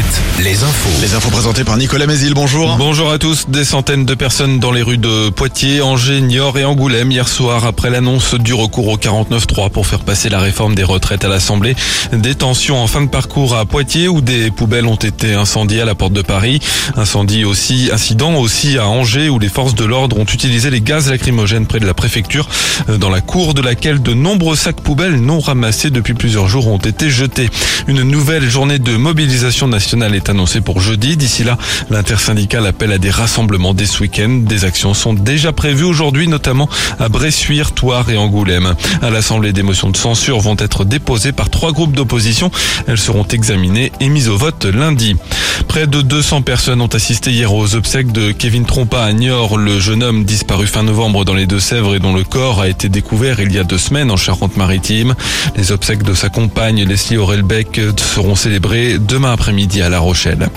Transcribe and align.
planète. 0.00 0.27
Les 0.42 0.62
infos. 0.62 1.00
Les 1.00 1.14
infos 1.14 1.30
présentées 1.30 1.64
par 1.64 1.76
Nicolas 1.76 2.06
Mézil, 2.06 2.32
bonjour. 2.32 2.76
Bonjour 2.76 3.10
à 3.10 3.18
tous. 3.18 3.48
Des 3.48 3.64
centaines 3.64 4.04
de 4.04 4.14
personnes 4.14 4.60
dans 4.60 4.70
les 4.70 4.82
rues 4.82 4.98
de 4.98 5.30
Poitiers, 5.30 5.82
Angers, 5.82 6.20
Niort 6.20 6.56
et 6.58 6.64
Angoulême 6.64 7.10
hier 7.10 7.28
soir 7.28 7.64
après 7.64 7.90
l'annonce 7.90 8.34
du 8.34 8.54
recours 8.54 8.86
au 8.88 8.96
49.3 8.96 9.70
pour 9.70 9.86
faire 9.86 10.00
passer 10.00 10.28
la 10.28 10.38
réforme 10.38 10.76
des 10.76 10.84
retraites 10.84 11.24
à 11.24 11.28
l'Assemblée. 11.28 11.74
Des 12.12 12.36
tensions 12.36 12.80
en 12.80 12.86
fin 12.86 13.00
de 13.00 13.08
parcours 13.08 13.56
à 13.56 13.64
Poitiers 13.64 14.06
où 14.06 14.20
des 14.20 14.52
poubelles 14.52 14.86
ont 14.86 14.96
été 14.96 15.34
incendiées 15.34 15.80
à 15.80 15.84
la 15.84 15.96
porte 15.96 16.12
de 16.12 16.22
Paris. 16.22 16.60
Incendie 16.96 17.44
aussi, 17.44 17.90
incident 17.92 18.36
aussi 18.36 18.78
à 18.78 18.86
Angers 18.86 19.28
où 19.28 19.40
les 19.40 19.48
forces 19.48 19.74
de 19.74 19.84
l'ordre 19.84 20.18
ont 20.18 20.24
utilisé 20.24 20.70
les 20.70 20.80
gaz 20.80 21.10
lacrymogènes 21.10 21.66
près 21.66 21.80
de 21.80 21.86
la 21.86 21.94
préfecture 21.94 22.48
dans 22.88 23.10
la 23.10 23.20
cour 23.20 23.54
de 23.54 23.62
laquelle 23.62 24.02
de 24.02 24.14
nombreux 24.14 24.56
sacs 24.56 24.82
poubelles 24.82 25.20
non 25.20 25.40
ramassés 25.40 25.90
depuis 25.90 26.14
plusieurs 26.14 26.48
jours 26.48 26.68
ont 26.68 26.78
été 26.78 27.10
jetés. 27.10 27.50
Une 27.88 28.02
nouvelle 28.02 28.48
journée 28.48 28.78
de 28.78 28.96
mobilisation 28.96 29.66
nationale 29.66 30.14
est 30.14 30.27
annoncée 30.28 30.60
pour 30.60 30.80
jeudi. 30.80 31.16
D'ici 31.16 31.44
là, 31.44 31.58
l'intersyndicale 31.90 32.66
appelle 32.66 32.92
à 32.92 32.98
des 32.98 33.10
rassemblements 33.10 33.74
dès 33.74 33.86
ce 33.86 34.00
week-end. 34.00 34.40
Des 34.42 34.64
actions 34.64 34.94
sont 34.94 35.14
déjà 35.14 35.52
prévues 35.52 35.84
aujourd'hui, 35.84 36.28
notamment 36.28 36.68
à 36.98 37.08
Bressuire, 37.08 37.72
Toire 37.72 38.08
et 38.10 38.16
Angoulême. 38.16 38.74
À 39.02 39.10
l'Assemblée, 39.10 39.52
des 39.52 39.62
motions 39.62 39.90
de 39.90 39.96
censure 39.96 40.40
vont 40.40 40.56
être 40.58 40.84
déposées 40.84 41.32
par 41.32 41.50
trois 41.50 41.72
groupes 41.72 41.94
d'opposition. 41.94 42.50
Elles 42.86 42.98
seront 42.98 43.24
examinées 43.24 43.92
et 44.00 44.08
mises 44.08 44.28
au 44.28 44.36
vote 44.36 44.64
lundi. 44.64 45.16
Près 45.66 45.86
de 45.86 46.00
200 46.00 46.42
personnes 46.42 46.80
ont 46.80 46.86
assisté 46.86 47.30
hier 47.30 47.52
aux 47.52 47.74
obsèques 47.74 48.12
de 48.12 48.30
Kevin 48.32 48.64
Trompa 48.64 49.02
à 49.02 49.12
Niort, 49.12 49.58
le 49.58 49.80
jeune 49.80 50.02
homme 50.02 50.24
disparu 50.24 50.66
fin 50.66 50.82
novembre 50.82 51.24
dans 51.24 51.34
les 51.34 51.46
Deux-Sèvres 51.46 51.96
et 51.96 51.98
dont 51.98 52.14
le 52.14 52.22
corps 52.22 52.60
a 52.60 52.68
été 52.68 52.88
découvert 52.88 53.40
il 53.40 53.52
y 53.52 53.58
a 53.58 53.64
deux 53.64 53.78
semaines 53.78 54.10
en 54.10 54.16
Charente-Maritime. 54.16 55.14
Les 55.56 55.72
obsèques 55.72 56.02
de 56.04 56.14
sa 56.14 56.28
compagne 56.28 56.84
Leslie 56.84 57.16
Aurelbeck 57.16 57.80
seront 57.96 58.36
célébrées 58.36 58.98
demain 58.98 59.32
après-midi 59.32 59.82
à 59.82 59.88
La 59.88 59.98
Rochelle. 59.98 60.48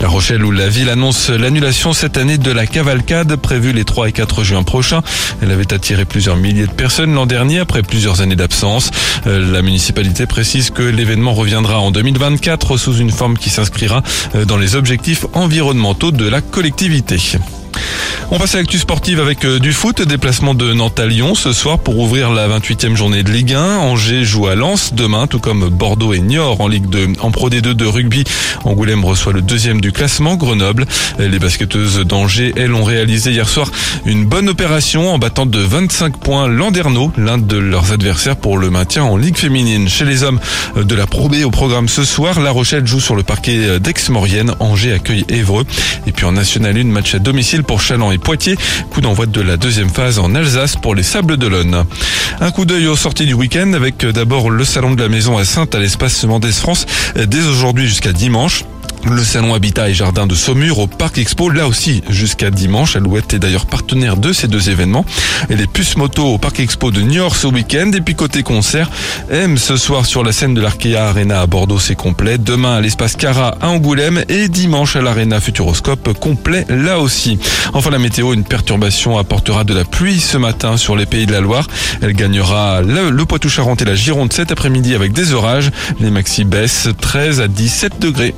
La 0.00 0.08
Rochelle 0.08 0.44
où 0.44 0.50
la 0.50 0.68
ville 0.68 0.88
annonce 0.88 1.28
l'annulation 1.28 1.92
cette 1.92 2.16
année 2.16 2.38
de 2.38 2.50
la 2.50 2.66
cavalcade 2.66 3.36
prévue 3.36 3.72
les 3.72 3.84
3 3.84 4.08
et 4.08 4.12
4 4.12 4.42
juin 4.42 4.62
prochains. 4.62 5.02
Elle 5.42 5.50
avait 5.50 5.72
attiré 5.72 6.04
plusieurs 6.04 6.36
milliers 6.36 6.66
de 6.66 6.72
personnes 6.72 7.12
l'an 7.12 7.26
dernier 7.26 7.58
après 7.58 7.82
plusieurs 7.82 8.20
années 8.20 8.36
d'absence. 8.36 8.90
Euh, 9.26 9.52
la 9.52 9.62
municipalité 9.62 10.26
précise 10.26 10.70
que 10.70 10.82
l'événement 10.82 11.34
reviendra 11.34 11.80
en 11.80 11.90
2024 11.90 12.76
sous 12.76 12.96
une 12.96 13.10
forme 13.10 13.36
qui 13.36 13.50
s'inscrira 13.50 14.02
euh, 14.34 14.44
dans 14.46 14.56
les 14.56 14.76
objectifs 14.76 15.26
environnementaux 15.34 16.12
de 16.12 16.28
la 16.28 16.40
collectivité. 16.40 17.18
On 18.32 18.38
passe 18.40 18.56
à 18.56 18.58
l'actu 18.58 18.78
sportive 18.78 19.20
avec 19.20 19.44
euh, 19.44 19.60
du 19.60 19.72
foot. 19.72 20.02
Déplacement 20.02 20.54
de 20.54 20.72
Nantes 20.72 21.00
ce 21.36 21.52
soir 21.52 21.78
pour 21.78 21.96
ouvrir 22.00 22.32
la 22.32 22.48
28e 22.48 22.96
journée 22.96 23.22
de 23.22 23.30
Ligue 23.30 23.54
1. 23.54 23.76
Angers 23.78 24.24
joue 24.24 24.48
à 24.48 24.56
Lens 24.56 24.94
demain, 24.94 25.28
tout 25.28 25.38
comme 25.38 25.68
Bordeaux 25.68 26.12
et 26.12 26.18
Niort 26.18 26.60
en 26.60 26.66
Ligue 26.66 26.88
2. 26.88 27.12
En 27.20 27.30
Pro 27.30 27.50
D2 27.50 27.74
de 27.74 27.86
rugby, 27.86 28.24
Angoulême 28.64 29.04
reçoit 29.04 29.32
le 29.32 29.42
deuxième 29.42 29.80
du 29.80 29.92
classement, 29.92 30.34
Grenoble. 30.34 30.86
Les 31.20 31.38
basketteuses 31.38 32.00
d'Angers, 32.00 32.52
elles, 32.56 32.74
ont 32.74 32.82
réalisé 32.82 33.30
hier 33.30 33.48
soir 33.48 33.70
une 34.04 34.24
bonne 34.24 34.48
opération 34.48 35.14
en 35.14 35.18
battant 35.18 35.46
de 35.46 35.60
25 35.60 36.16
points 36.16 36.48
Landerneau, 36.48 37.12
l'un 37.16 37.38
de 37.38 37.56
leurs 37.56 37.92
adversaires 37.92 38.36
pour 38.36 38.58
le 38.58 38.70
maintien 38.70 39.04
en 39.04 39.16
Ligue 39.16 39.36
féminine. 39.36 39.88
Chez 39.88 40.04
les 40.04 40.24
hommes 40.24 40.40
de 40.74 40.94
la 40.96 41.06
Pro 41.06 41.28
B 41.28 41.36
au 41.44 41.50
programme 41.52 41.88
ce 41.88 42.04
soir, 42.04 42.40
La 42.40 42.50
Rochelle 42.50 42.86
joue 42.86 43.00
sur 43.00 43.14
le 43.14 43.22
parquet 43.22 43.78
d'Aix-Maurienne. 43.78 44.54
Angers 44.58 44.94
accueille 44.94 45.24
Évreux. 45.28 45.64
Et 46.08 46.12
puis 46.12 46.24
en 46.24 46.32
National 46.32 46.76
1, 46.76 46.84
match 46.84 47.14
à 47.14 47.20
domicile 47.20 47.62
pour 47.62 47.80
Chaland 47.80 48.15
Poitiers. 48.18 48.56
Coup 48.90 49.00
d'envoi 49.00 49.26
de 49.26 49.40
la 49.40 49.56
deuxième 49.56 49.90
phase 49.90 50.18
en 50.18 50.34
Alsace 50.34 50.76
pour 50.76 50.94
les 50.94 51.02
Sables 51.02 51.36
d'Olonne. 51.36 51.84
Un 52.40 52.50
coup 52.50 52.64
d'œil 52.64 52.86
aux 52.86 52.96
sorties 52.96 53.26
du 53.26 53.34
week-end 53.34 53.72
avec 53.72 54.04
d'abord 54.06 54.50
le 54.50 54.64
salon 54.64 54.94
de 54.94 55.02
la 55.02 55.08
maison 55.08 55.38
à 55.38 55.44
Sainte 55.44 55.74
à 55.74 55.78
l'espace 55.78 56.24
Mendès 56.24 56.52
France 56.52 56.86
dès 57.16 57.42
aujourd'hui 57.42 57.86
jusqu'à 57.86 58.12
dimanche. 58.12 58.64
Le 59.08 59.22
salon 59.22 59.54
Habitat 59.54 59.88
et 59.88 59.94
Jardin 59.94 60.26
de 60.26 60.34
Saumur 60.34 60.80
au 60.80 60.86
Parc 60.88 61.18
Expo, 61.18 61.48
là 61.48 61.68
aussi 61.68 62.02
jusqu'à 62.08 62.50
dimanche. 62.50 62.96
Alouette 62.96 63.34
est 63.34 63.38
d'ailleurs 63.38 63.66
partenaire 63.66 64.16
de 64.16 64.32
ces 64.32 64.48
deux 64.48 64.68
événements. 64.68 65.04
Et 65.48 65.54
les 65.54 65.68
puces 65.68 65.96
moto 65.96 66.24
au 66.24 66.38
Parc 66.38 66.58
Expo 66.58 66.90
de 66.90 67.00
Niort 67.02 67.36
ce 67.36 67.46
week-end. 67.46 67.92
Et 67.94 68.00
puis 68.00 68.16
côté 68.16 68.42
concert, 68.42 68.90
M 69.30 69.58
ce 69.58 69.76
soir 69.76 70.06
sur 70.06 70.24
la 70.24 70.32
scène 70.32 70.54
de 70.54 70.60
l'Arkea 70.60 70.96
Arena 70.96 71.40
à 71.40 71.46
Bordeaux, 71.46 71.78
c'est 71.78 71.94
complet. 71.94 72.36
Demain 72.36 72.76
à 72.76 72.80
l'espace 72.80 73.14
Cara 73.14 73.56
à 73.60 73.68
Angoulême 73.68 74.24
et 74.28 74.48
dimanche 74.48 74.96
à 74.96 75.02
l'Arena 75.02 75.40
Futuroscope, 75.40 76.18
complet 76.18 76.66
là 76.68 76.98
aussi. 76.98 77.38
Enfin 77.74 77.90
la 77.90 78.00
météo, 78.00 78.34
une 78.34 78.44
perturbation 78.44 79.18
apportera 79.18 79.62
de 79.62 79.74
la 79.74 79.84
pluie 79.84 80.18
ce 80.18 80.36
matin 80.36 80.76
sur 80.76 80.96
les 80.96 81.06
pays 81.06 81.26
de 81.26 81.32
la 81.32 81.40
Loire. 81.40 81.68
Elle 82.02 82.14
gagnera 82.14 82.82
le, 82.82 83.24
Poitou-Charentes 83.24 83.82
et 83.82 83.86
la 83.86 83.94
Gironde 83.94 84.32
cet 84.32 84.50
après-midi 84.50 84.94
avec 84.94 85.12
des 85.12 85.32
orages. 85.32 85.70
Les 86.00 86.10
maxi 86.10 86.44
baissent 86.44 86.88
13 87.00 87.40
à 87.40 87.48
17 87.48 88.00
degrés. 88.00 88.34